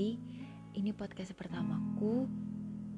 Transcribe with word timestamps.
kembali. 0.00 0.16
Ini 0.80 0.96
podcast 0.96 1.36
pertamaku 1.36 2.24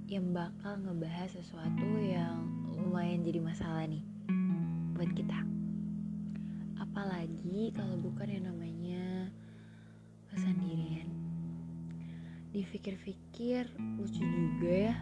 yang 0.07 0.31
bakal 0.31 0.79
ngebahas 0.87 1.35
sesuatu 1.35 1.99
yang 1.99 2.47
lumayan 2.79 3.27
jadi 3.27 3.43
masalah 3.43 3.91
nih 3.91 4.07
buat 4.95 5.11
kita. 5.11 5.35
Apalagi 6.79 7.75
kalau 7.75 7.99
bukan 7.99 8.31
yang 8.31 8.47
namanya 8.55 9.35
kesendirian. 10.31 11.11
Dipikir-pikir 12.55 13.67
lucu 13.99 14.23
juga 14.23 14.95
ya. 14.95 14.97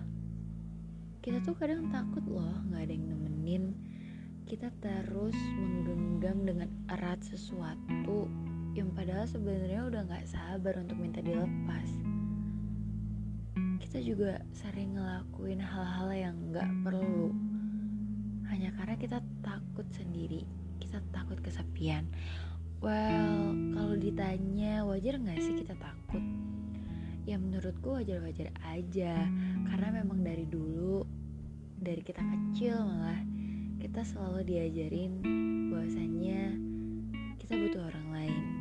Kita 1.21 1.45
tuh 1.45 1.53
kadang 1.53 1.93
takut 1.93 2.25
loh 2.25 2.65
nggak 2.73 2.81
ada 2.81 2.93
yang 2.97 3.13
nemenin. 3.13 3.77
Kita 4.49 4.73
terus 4.81 5.37
menggenggam 5.53 6.49
dengan 6.49 6.73
erat 6.89 7.21
sesuatu 7.21 8.25
yang 8.71 8.95
padahal 8.95 9.27
sebenarnya 9.27 9.83
udah 9.91 10.01
nggak 10.07 10.27
sabar 10.31 10.79
untuk 10.79 10.95
minta 10.99 11.19
dilepas. 11.19 11.89
Kita 13.83 13.99
juga 13.99 14.39
sering 14.55 14.95
ngelakuin 14.95 15.59
hal-hal 15.59 16.09
yang 16.15 16.37
nggak 16.55 16.71
perlu 16.87 17.35
hanya 18.47 18.71
karena 18.79 18.95
kita 18.95 19.19
takut 19.43 19.87
sendiri, 19.91 20.47
kita 20.79 21.03
takut 21.11 21.39
kesepian. 21.43 22.07
Well, 22.79 23.53
kalau 23.75 23.95
ditanya 23.99 24.87
wajar 24.87 25.19
nggak 25.19 25.39
sih 25.43 25.67
kita 25.67 25.75
takut? 25.77 26.23
Ya 27.27 27.37
menurutku 27.37 27.99
wajar-wajar 27.99 28.55
aja, 28.65 29.29
karena 29.69 29.89
memang 30.03 30.23
dari 30.23 30.47
dulu, 30.49 31.05
dari 31.79 32.01
kita 32.01 32.23
kecil 32.23 32.81
malah 32.81 33.21
kita 33.81 34.05
selalu 34.05 34.45
diajarin 34.45 35.13
bahwasannya 35.73 36.43
kita 37.41 37.53
butuh 37.57 37.83
orang 37.89 38.09
lain 38.13 38.60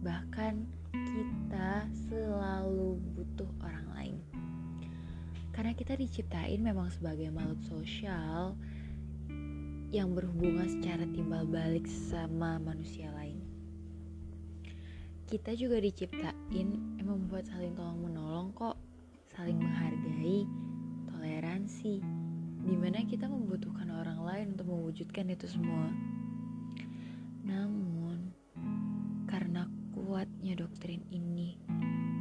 bahkan 0.00 0.64
kita 0.92 1.84
selalu 2.08 2.96
butuh 3.16 3.50
orang 3.60 3.86
lain. 3.96 4.16
Karena 5.52 5.76
kita 5.76 5.92
diciptain 5.96 6.60
memang 6.60 6.88
sebagai 6.88 7.28
makhluk 7.28 7.60
sosial 7.68 8.56
yang 9.90 10.14
berhubungan 10.14 10.70
secara 10.70 11.04
timbal 11.10 11.44
balik 11.44 11.84
sama 11.84 12.56
manusia 12.62 13.10
lain. 13.12 13.42
Kita 15.26 15.54
juga 15.54 15.78
diciptain 15.78 16.98
emang 16.98 17.26
membuat 17.26 17.46
saling 17.50 17.74
tolong 17.74 18.02
menolong 18.02 18.50
kok, 18.54 18.78
saling 19.34 19.58
menghargai, 19.58 20.46
toleransi, 21.10 22.02
di 22.66 22.74
mana 22.78 23.02
kita 23.06 23.30
membutuhkan 23.30 23.90
orang 23.94 24.22
lain 24.26 24.46
untuk 24.58 24.66
mewujudkan 24.70 25.30
itu 25.30 25.46
semua. 25.46 25.90
Namun, 27.46 27.89
doktrin 30.60 31.00
ini, 31.08 31.56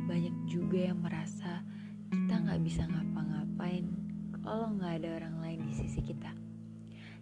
banyak 0.08 0.48
juga 0.48 0.80
yang 0.88 1.04
merasa 1.04 1.60
kita 2.08 2.40
nggak 2.40 2.64
bisa 2.64 2.88
ngapa-ngapain 2.88 3.84
kalau 4.40 4.72
nggak 4.80 5.04
ada 5.04 5.10
orang 5.20 5.36
lain 5.44 5.60
di 5.68 5.74
sisi 5.76 6.00
kita. 6.00 6.32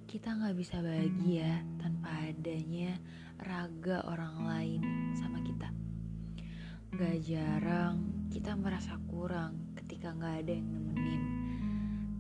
Kita 0.06 0.38
nggak 0.38 0.54
bisa 0.54 0.78
bahagia 0.78 1.66
tanpa 1.82 2.14
adanya 2.22 3.02
raga 3.42 4.06
orang 4.06 4.46
lain 4.46 4.82
sama 5.18 5.42
kita. 5.42 5.74
Gak 6.94 7.18
jarang 7.26 8.30
kita 8.30 8.54
merasa 8.54 9.02
kurang 9.10 9.74
ketika 9.74 10.14
nggak 10.14 10.46
ada 10.46 10.54
yang 10.54 10.70
nemenin. 10.70 11.22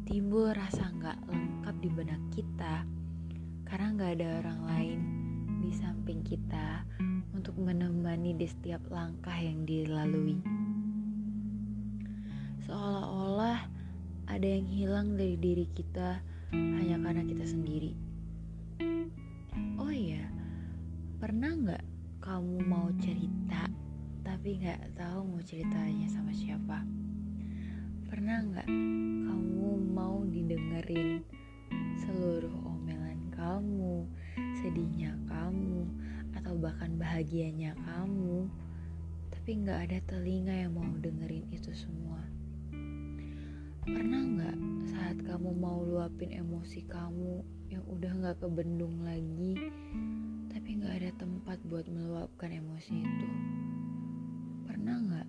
Timbul 0.09 0.57
rasa 0.57 0.89
nggak 0.89 1.21
lengkap 1.29 1.75
di 1.85 1.89
benak 1.93 2.23
kita 2.33 2.81
karena 3.61 3.87
nggak 3.93 4.11
ada 4.17 4.27
orang 4.41 4.61
lain 4.65 5.16
di 5.57 5.71
samping 5.73 6.21
kita 6.21 6.85
untuk 7.33 7.57
menemani 7.57 8.37
di 8.37 8.45
setiap 8.45 8.81
langkah 8.93 9.33
yang 9.37 9.65
dilalui. 9.65 10.37
Seolah-olah 12.65 13.59
ada 14.27 14.47
yang 14.47 14.67
hilang 14.67 15.07
dari 15.15 15.39
diri 15.39 15.65
kita 15.71 16.19
hanya 16.51 16.99
karena 16.99 17.23
kita 17.23 17.45
sendiri. 17.47 17.95
Oh 19.79 19.93
iya, 19.93 20.27
pernah 21.17 21.55
nggak 21.55 21.83
kamu 22.19 22.59
mau 22.67 22.91
cerita 22.99 23.71
tapi 24.27 24.59
nggak 24.59 24.99
tahu 24.99 25.23
mau 25.23 25.41
ceritanya 25.41 26.11
sama 26.11 26.35
siapa? 26.35 26.83
Pernah 28.11 28.37
nggak 28.51 28.67
kamu 29.31 29.71
mau 29.95 30.27
didengerin 30.27 31.23
seluruh 32.03 32.66
bahkan 36.67 36.99
bahagianya 36.99 37.79
kamu, 37.87 38.43
tapi 39.31 39.63
nggak 39.63 39.87
ada 39.87 39.99
telinga 40.03 40.51
yang 40.51 40.75
mau 40.75 40.91
dengerin 40.99 41.47
itu 41.47 41.71
semua. 41.71 42.19
Pernah 43.87 44.19
nggak 44.19 44.57
saat 44.91 45.15
kamu 45.23 45.55
mau 45.55 45.79
luapin 45.79 46.27
emosi 46.35 46.83
kamu 46.91 47.39
yang 47.71 47.87
udah 47.87 48.11
nggak 48.19 48.43
kebendung 48.43 48.99
lagi, 48.99 49.55
tapi 50.51 50.75
nggak 50.75 50.91
ada 50.99 51.11
tempat 51.15 51.55
buat 51.71 51.87
meluapkan 51.87 52.51
emosi 52.51 52.99
itu? 52.99 53.27
Pernah 54.67 54.95
nggak 55.07 55.27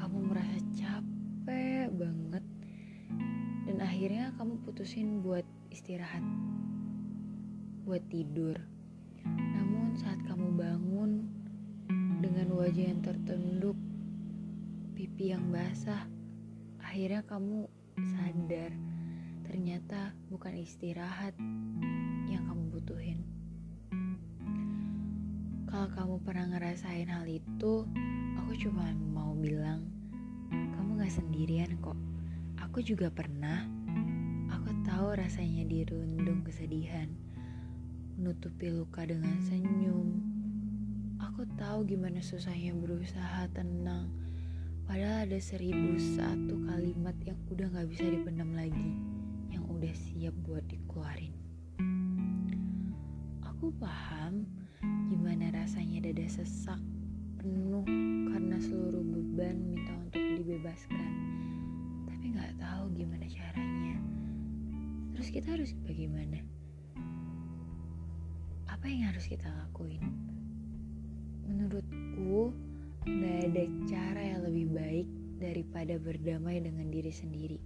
kamu 0.00 0.18
merasa 0.32 0.58
capek 0.80 1.92
banget 1.92 2.44
dan 3.68 3.76
akhirnya 3.84 4.32
kamu 4.40 4.56
putusin 4.64 5.20
buat 5.20 5.44
istirahat, 5.68 6.24
buat 7.84 8.00
tidur? 8.08 8.69
Saat 9.98 10.22
kamu 10.22 10.54
bangun 10.54 11.26
dengan 12.22 12.54
wajah 12.54 12.94
yang 12.94 13.02
tertunduk, 13.02 13.74
pipi 14.94 15.34
yang 15.34 15.50
basah, 15.50 16.06
akhirnya 16.78 17.26
kamu 17.26 17.66
sadar 17.98 18.70
ternyata 19.50 20.14
bukan 20.30 20.54
istirahat 20.62 21.34
yang 22.30 22.46
kamu 22.46 22.70
butuhin. 22.70 23.18
Kalau 25.66 25.90
kamu 25.90 26.14
pernah 26.22 26.46
ngerasain 26.54 27.10
hal 27.10 27.26
itu, 27.26 27.82
aku 28.38 28.52
cuma 28.62 28.94
mau 29.10 29.34
bilang, 29.34 29.90
kamu 30.50 31.02
gak 31.02 31.14
sendirian 31.18 31.74
kok. 31.82 31.98
Aku 32.62 32.78
juga 32.78 33.10
pernah. 33.10 33.66
Aku 34.54 34.70
tahu 34.86 35.18
rasanya 35.18 35.66
dirundung 35.66 36.46
kesedihan 36.46 37.10
menutupi 38.20 38.68
luka 38.68 39.08
dengan 39.08 39.40
senyum. 39.48 40.20
Aku 41.24 41.48
tahu 41.56 41.88
gimana 41.88 42.20
susahnya 42.20 42.76
berusaha 42.76 43.48
tenang, 43.56 44.12
padahal 44.84 45.24
ada 45.24 45.40
seribu 45.40 45.96
satu 45.96 46.68
kalimat 46.68 47.16
yang 47.24 47.40
udah 47.48 47.72
gak 47.72 47.88
bisa 47.88 48.04
dipendam 48.12 48.52
lagi, 48.52 48.92
yang 49.48 49.64
udah 49.72 49.88
siap 49.96 50.36
buat 50.44 50.60
dikeluarin. 50.68 51.32
Aku 53.40 53.72
paham 53.80 54.44
gimana 55.08 55.48
rasanya 55.56 56.04
dada 56.04 56.28
sesak, 56.28 56.80
penuh 57.40 57.88
karena 58.28 58.60
seluruh 58.60 59.00
beban 59.00 59.64
minta 59.64 59.96
untuk 59.96 60.20
dibebaskan, 60.20 61.08
tapi 62.04 62.36
gak 62.36 62.52
tahu 62.60 62.84
gimana 63.00 63.24
caranya. 63.24 63.96
Terus 65.16 65.32
kita 65.32 65.56
harus 65.56 65.72
bagaimana? 65.88 66.59
Apa 68.80 68.88
yang 68.88 69.12
harus 69.12 69.28
kita 69.28 69.44
lakuin? 69.44 70.00
Menurutku, 71.44 72.48
gak 73.04 73.52
ada 73.52 73.64
cara 73.84 74.22
yang 74.24 74.40
lebih 74.40 74.72
baik 74.72 75.08
daripada 75.36 76.00
berdamai 76.00 76.64
dengan 76.64 76.88
diri 76.88 77.12
sendiri. 77.12 77.60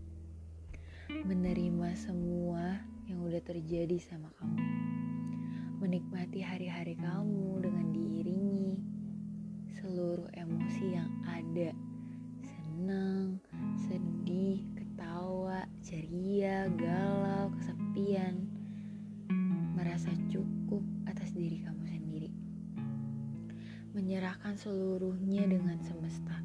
Menerima 1.23 1.95
semua 1.95 2.83
yang 3.07 3.23
udah 3.23 3.39
terjadi 3.47 3.95
sama 4.03 4.27
kamu. 4.43 4.59
Menikmati 5.87 6.43
hari-hari 6.43 6.99
kamu 6.99 7.63
dengan 7.63 7.95
diiringi 7.95 8.75
seluruh 9.79 10.27
emosi 10.35 10.99
yang 10.99 11.15
ada. 11.31 11.71
Senang, 12.43 13.39
sedih, 13.87 14.67
ketawa, 14.75 15.63
ceria, 15.79 16.67
galau, 16.75 17.04
Menyerahkan 24.55 24.71
seluruhnya 24.71 25.51
dengan 25.51 25.79
semesta. 25.83 26.39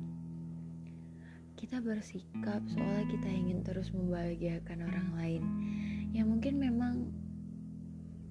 Kita 1.53 1.77
bersikap 1.77 2.57
seolah 2.65 3.05
kita 3.05 3.29
ingin 3.29 3.61
terus 3.61 3.93
membahagiakan 3.93 4.81
orang 4.81 5.09
lain. 5.13 5.43
Yang 6.09 6.27
mungkin 6.33 6.53
memang 6.57 6.95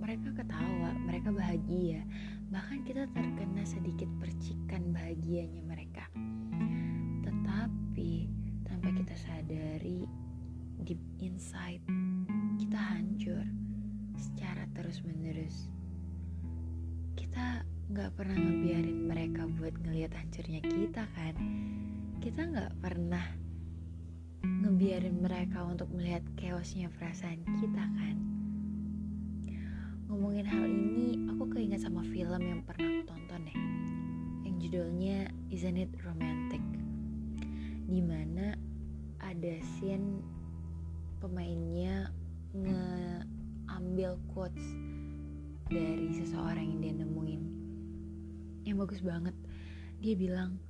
mereka 0.03 0.35
ketawa, 0.35 0.99
mereka 1.07 1.31
bahagia. 1.31 2.03
Bahkan 2.51 2.91
kita 2.91 3.07
terkena 3.15 3.63
sedikit 3.63 4.11
percikan 4.19 4.91
bahagianya 4.91 5.63
mereka. 5.63 6.11
Tetapi 7.23 8.27
tanpa 8.67 8.91
kita 8.99 9.15
sadari 9.15 10.03
deep 10.83 10.99
inside 11.23 11.87
kita 12.59 12.83
hancur 12.83 13.47
secara 14.19 14.67
terus-menerus 14.75 15.71
kita 17.15 17.63
nggak 17.89 18.21
pernah 18.21 18.37
ngebiarin 18.37 19.09
mereka 19.09 19.49
buat 19.57 19.73
ngelihat 19.81 20.13
hancurnya 20.13 20.61
kita 20.61 21.09
kan? 21.17 21.35
Kita 22.21 22.45
nggak 22.45 22.85
pernah 22.85 23.25
ngebiarin 24.45 25.17
mereka 25.25 25.65
untuk 25.65 25.89
melihat 25.97 26.21
chaosnya 26.37 26.93
perasaan 26.93 27.41
kita 27.49 27.81
kan? 27.81 28.17
Ngomongin 30.05 30.45
hal 30.45 30.69
ini 30.69 31.33
aku 31.33 31.49
keinget 31.49 31.81
sama 31.81 32.05
film 32.13 32.45
yang 32.45 32.61
pernah 32.61 32.93
aku 32.93 33.09
tonton 33.09 33.41
deh. 33.49 33.59
Yang 34.45 34.55
judulnya 34.69 35.33
Isn't 35.49 35.81
It 35.81 35.93
Romantic? 36.05 36.61
Di 37.89 38.05
mana 38.05 38.53
ada 39.17 39.55
scene 39.81 40.21
pemainnya 41.25 42.13
ngeambil 42.53 44.21
quotes 44.37 44.77
dari 45.73 46.13
seseorang 46.13 46.69
yang 46.69 46.81
dia 46.85 46.95
nemuin 47.01 47.48
yang 48.69 48.85
bagus 48.85 49.01
banget. 49.01 49.33
Dia 50.05 50.15
bilang 50.15 50.61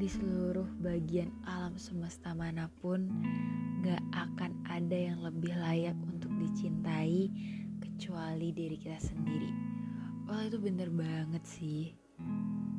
di 0.00 0.08
seluruh 0.08 0.64
bagian 0.80 1.28
alam 1.44 1.76
semesta 1.76 2.32
mana 2.32 2.72
pun 2.80 3.10
gak 3.84 4.00
akan 4.16 4.56
ada 4.64 4.96
yang 4.96 5.20
lebih 5.20 5.52
layak 5.52 5.94
untuk 6.08 6.32
dicintai 6.40 7.28
kecuali 7.84 8.48
diri 8.56 8.80
kita 8.80 8.96
sendiri. 8.96 9.52
Wah 10.24 10.48
itu 10.48 10.56
bener 10.56 10.88
banget 10.88 11.44
sih. 11.44 11.92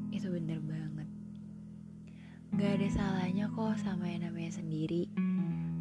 Itu 0.09 0.33
bener 0.33 0.57
banget. 0.65 1.07
Gak 2.57 2.81
ada 2.81 2.87
salahnya 2.89 3.45
kok 3.53 3.77
sama 3.77 4.09
yang 4.09 4.25
namanya 4.25 4.57
sendiri. 4.57 5.05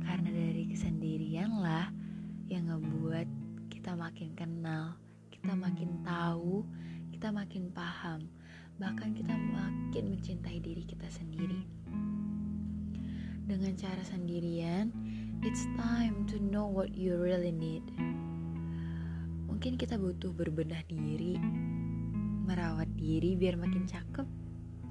Karena 0.05 0.29
dari 0.29 0.69
kesendirian 0.69 1.65
lah 1.65 1.89
yang 2.53 2.69
ngebuat 2.69 3.27
kita 3.73 3.97
makin 3.97 4.37
kenal 4.37 5.01
kita 5.45 5.61
makin 5.61 6.01
tahu 6.01 6.65
kita 7.25 7.41
makin 7.41 7.73
paham 7.73 8.29
bahkan 8.77 9.17
kita 9.17 9.33
makin 9.33 10.13
mencintai 10.13 10.61
diri 10.61 10.85
kita 10.85 11.09
sendiri. 11.09 11.57
Dengan 13.49 13.73
cara 13.81 14.05
sendirian, 14.05 14.93
it's 15.41 15.65
time 15.81 16.29
to 16.29 16.37
know 16.37 16.69
what 16.69 16.93
you 16.93 17.17
really 17.17 17.49
need. 17.49 17.81
Mungkin 19.49 19.81
kita 19.81 19.97
butuh 19.97 20.37
berbenah 20.37 20.85
diri, 20.85 21.41
merawat 22.45 22.93
diri 22.93 23.41
biar 23.41 23.57
makin 23.57 23.89
cakep, 23.89 24.29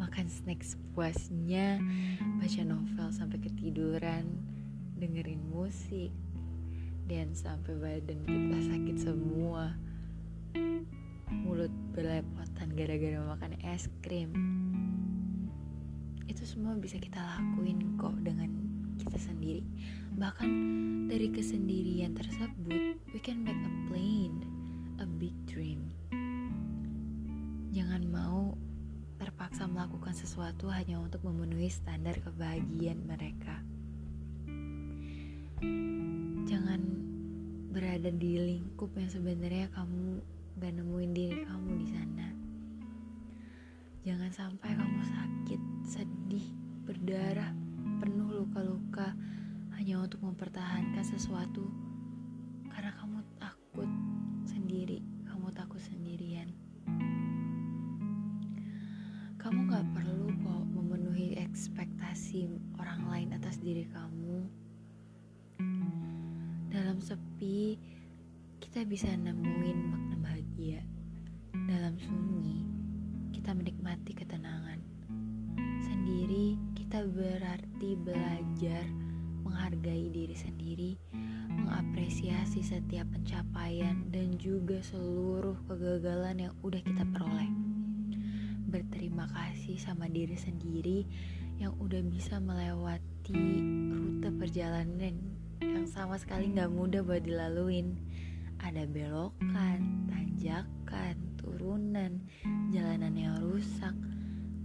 makan 0.02 0.26
snack 0.26 0.66
sepuasnya, 0.66 1.78
baca 2.42 2.62
novel 2.66 3.14
sampai 3.14 3.46
ketiduran, 3.46 4.26
dengerin 4.98 5.54
musik, 5.54 6.10
dan 7.06 7.30
sampai 7.38 7.78
badan 7.78 8.26
kita 8.26 8.58
sakit 8.74 8.98
semua 8.98 9.78
mulut 11.34 11.73
belepotan 11.94 12.74
gara-gara 12.74 13.22
makan 13.22 13.54
es 13.62 13.86
krim. 14.02 14.34
Itu 16.26 16.42
semua 16.42 16.74
bisa 16.74 16.98
kita 16.98 17.22
lakuin 17.22 18.02
kok 18.02 18.18
dengan 18.26 18.50
kita 18.98 19.22
sendiri. 19.22 19.62
Bahkan 20.18 20.50
dari 21.06 21.30
kesendirian 21.30 22.18
tersebut 22.18 22.98
we 23.14 23.20
can 23.22 23.46
make 23.46 23.62
a 23.62 23.74
plane 23.86 24.42
a 24.98 25.06
big 25.06 25.38
dream. 25.46 25.94
Jangan 27.70 28.10
mau 28.10 28.58
terpaksa 29.22 29.70
melakukan 29.70 30.18
sesuatu 30.18 30.74
hanya 30.74 30.98
untuk 30.98 31.22
memenuhi 31.22 31.70
standar 31.70 32.18
kebahagiaan 32.26 33.06
mereka. 33.06 33.62
Jangan 36.50 36.82
berada 37.74 38.10
di 38.14 38.38
lingkup 38.38 38.94
yang 38.98 39.10
sebenarnya 39.10 39.70
kamu 39.74 40.33
gak 40.54 40.70
nemuin 40.70 41.12
diri 41.18 41.42
kamu 41.50 41.72
di 41.82 41.88
sana. 41.90 42.28
Jangan 44.06 44.30
sampai 44.30 44.70
kamu 44.78 45.02
sakit, 45.02 45.62
sedih, 45.82 46.46
berdarah, 46.86 47.50
penuh 47.98 48.44
luka-luka 48.44 49.18
hanya 49.74 50.04
untuk 50.04 50.22
mempertahankan 50.22 51.02
sesuatu 51.02 51.66
karena 52.70 52.94
kamu 53.02 53.26
takut 53.42 53.90
sendiri, 54.46 55.02
kamu 55.26 55.50
takut 55.58 55.82
sendirian. 55.82 56.54
Kamu 59.42 59.68
gak 59.74 59.90
perlu 59.98 60.30
kok 60.38 60.64
memenuhi 60.70 61.36
ekspektasi 61.42 62.48
orang 62.78 63.02
lain 63.10 63.30
atas 63.34 63.58
diri 63.58 63.90
kamu. 63.90 64.46
Dalam 66.70 67.02
sepi, 67.02 67.78
kita 68.62 68.86
bisa 68.88 69.12
nemuin 69.14 70.03
bahagia. 70.54 70.86
Dalam 71.66 71.98
sunyi, 71.98 72.62
kita 73.34 73.58
menikmati 73.58 74.14
ketenangan. 74.14 74.78
Sendiri, 75.82 76.62
kita 76.78 77.10
berarti 77.10 77.98
belajar 77.98 78.86
menghargai 79.42 80.14
diri 80.14 80.38
sendiri, 80.38 80.94
mengapresiasi 81.58 82.62
setiap 82.62 83.10
pencapaian, 83.10 84.06
dan 84.14 84.38
juga 84.38 84.78
seluruh 84.86 85.58
kegagalan 85.66 86.46
yang 86.46 86.54
udah 86.62 86.86
kita 86.86 87.02
peroleh. 87.02 87.50
Berterima 88.70 89.26
kasih 89.34 89.82
sama 89.82 90.06
diri 90.06 90.38
sendiri 90.38 91.02
yang 91.58 91.74
udah 91.82 92.06
bisa 92.06 92.38
melewati 92.38 93.42
rute 93.90 94.30
perjalanan 94.38 95.18
yang 95.66 95.90
sama 95.90 96.22
sekali 96.22 96.54
gak 96.54 96.70
mudah 96.70 97.02
buat 97.02 97.26
dilaluin 97.26 97.98
ada 98.64 98.88
belokan, 98.88 100.08
tanjakan, 100.08 101.20
turunan, 101.36 102.24
jalanan 102.72 103.12
yang 103.12 103.36
rusak, 103.44 103.92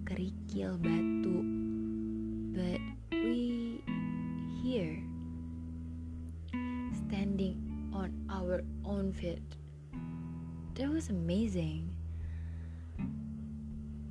kerikil, 0.07 0.79
batu. 0.79 1.43
But 2.55 2.79
we 3.11 3.83
here 4.63 5.03
standing 6.95 7.59
on 7.91 8.15
our 8.31 8.63
own 8.87 9.11
feet. 9.11 9.43
That 10.79 10.95
was 10.95 11.11
amazing. 11.11 11.91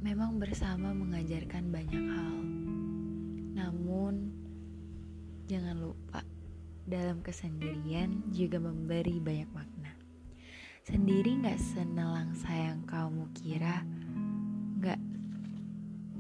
Memang 0.04 0.36
bersama 0.36 0.92
mengajarkan 0.92 1.72
banyak 1.72 2.04
hal. 2.12 2.38
Namun 3.56 4.36
jangan 5.48 5.80
lupa 5.80 6.28
dalam 6.88 7.20
kesendirian 7.20 8.24
juga 8.32 8.64
memberi 8.64 9.20
banyak 9.20 9.50
makna. 9.52 9.67
Sendiri 10.88 11.36
gak 11.44 11.60
senelang 11.60 12.32
sayang 12.32 12.80
kamu 12.88 13.28
kira, 13.36 13.84
gak, 14.80 14.96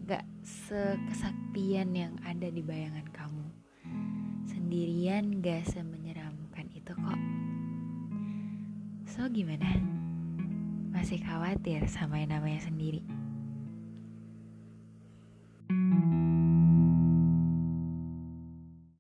gak 0.03 0.27
sekesaktian 0.43 1.95
yang 1.95 2.19
ada 2.27 2.51
di 2.51 2.59
bayangan 2.59 3.07
kamu. 3.15 3.47
Sendirian 4.43 5.39
gak 5.39 5.71
semenyeramkan 5.71 6.67
itu 6.75 6.91
kok. 6.91 7.21
So 9.07 9.31
gimana? 9.31 9.71
Masih 10.91 11.23
khawatir 11.23 11.87
sama 11.87 12.19
yang 12.19 12.35
namanya 12.35 12.67
sendiri? 12.67 13.16